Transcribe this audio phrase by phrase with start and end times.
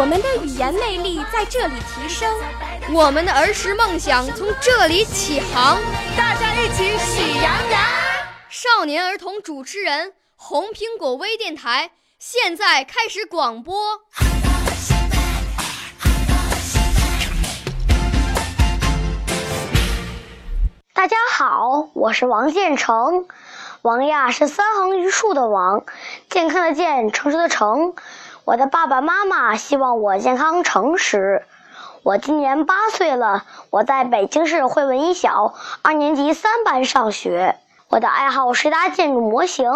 [0.00, 2.26] 我们的语言魅力在这里提升，
[2.90, 5.78] 我们的儿时梦想从这里起航。
[6.16, 7.82] 大家一起喜羊羊。
[8.48, 11.90] 少年儿童主持人，红苹果微电台。
[12.18, 14.00] 现在开始广播。
[20.94, 23.26] 大家好，我是王建成。
[23.82, 25.84] 王呀是三横一竖的王，
[26.30, 27.94] 健康的健，诚实的诚。
[28.44, 31.42] 我的爸爸妈妈希望我健康诚实。
[32.02, 37.56] 我今年八岁了，我在北京市汇文一小二年级三班上学。
[37.88, 39.68] 我的爱好是搭建筑模型。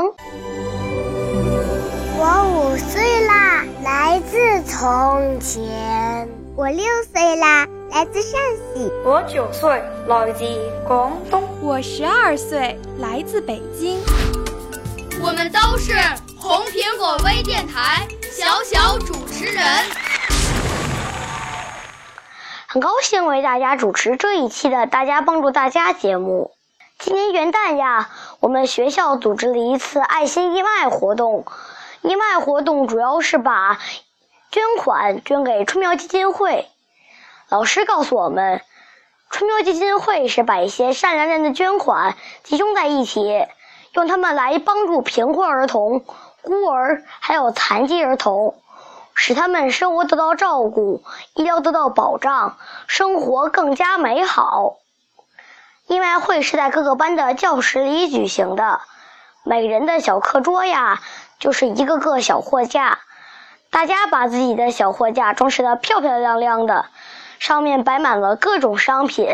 [2.17, 6.29] 我五岁啦，来自从前。
[6.57, 8.41] 我六岁啦，来自陕
[8.73, 8.91] 西。
[9.05, 10.45] 我九岁，来自
[10.87, 11.43] 广东。
[11.61, 14.01] 我十二岁，来自北京。
[15.21, 15.93] 我们都是
[16.47, 19.65] 红苹果微电台小小主持人，
[22.69, 26.53] 很高兴为大家主持这一期的《大家帮助大家》节目。
[26.99, 31.47] 今年元旦呀，我们学校组织了一次爱心义卖活动。
[32.03, 33.79] 义卖活动主要是把
[34.51, 36.69] 捐款捐给春苗基金会。
[37.49, 38.61] 老师告诉我们，
[39.31, 43.47] 春苗基金会是把一些善良人的捐款集中在一起，
[43.95, 46.05] 用他们来帮助贫困儿童、
[46.45, 48.55] 孤儿还有残疾儿童，
[49.15, 51.03] 使他们生活得到照顾，
[51.35, 54.77] 医疗得到保障，生活更加美好。
[55.87, 58.81] 义卖会是在各个班的教室里举行的，
[59.43, 61.01] 每人的小课桌呀。
[61.41, 63.01] 就是一个个小货架，
[63.71, 66.87] 大家把自己的小货架装饰得漂漂亮亮的，
[67.39, 69.29] 上面摆满了各种商品，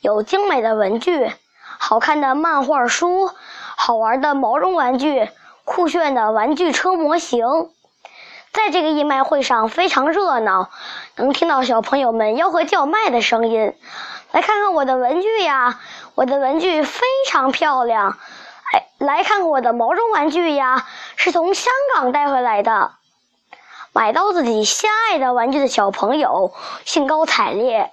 [0.00, 1.30] 有精美的文具、
[1.78, 3.30] 好看的漫画书、
[3.76, 5.28] 好玩的毛绒玩具、
[5.64, 7.44] 酷炫的玩具车模型。
[8.52, 10.70] 在这个义卖会上非常热闹，
[11.16, 13.74] 能听到小朋友们吆喝叫卖的声音。
[14.30, 15.80] 来看看我的文具呀，
[16.14, 18.16] 我的文具非常漂亮。
[18.72, 20.86] 哎，来看看我的毛绒玩具呀。
[21.16, 22.92] 是从香港带回来的，
[23.92, 26.52] 买到自己心爱的玩具的小朋友
[26.84, 27.90] 兴高采烈，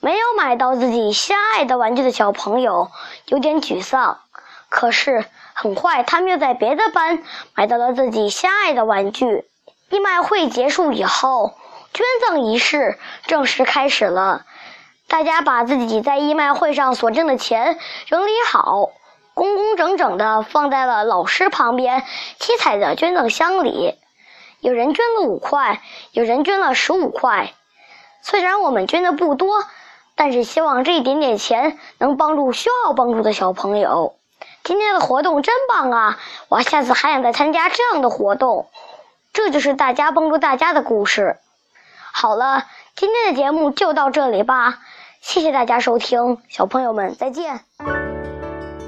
[0.00, 2.90] 没有买到自己心爱的玩具的小朋友
[3.26, 4.18] 有点沮丧。
[4.68, 5.24] 可是
[5.62, 7.22] 很快，他们又在别的班
[7.54, 9.44] 买到了自己心爱的玩具。
[9.90, 11.52] 义卖会结束以后，
[11.92, 14.46] 捐赠仪式正式开始了。
[15.06, 18.88] 大家把自己在义卖会上所挣的钱整理好。
[19.34, 22.04] 工工整整地放在了老师旁边
[22.38, 23.96] 七彩的捐赠箱里。
[24.60, 25.82] 有人捐了五块，
[26.12, 27.52] 有人捐了十五块。
[28.22, 29.62] 虽然我们捐的不多，
[30.14, 34.14] 但是希望这一点点钱能帮助需要帮助的小朋友。
[34.70, 36.20] 今天的活动真棒啊！
[36.48, 38.68] 我下次还想再参加这样的活动。
[39.32, 41.38] 这就是大家帮助大家的故事。
[42.12, 44.78] 好了，今天的节目就到这里吧。
[45.20, 47.62] 谢谢大家收听，小朋友们再见。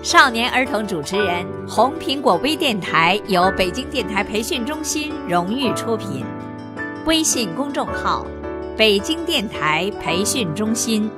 [0.04, 6.24] 少年儿童主持人，红苹果微电台由北京电台培训中心荣誉出品，
[7.06, 8.24] 微信公众号：
[8.76, 11.10] 北京电台培训中心。